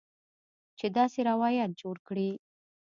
[0.77, 2.29] چې داسې روایت جوړ کړي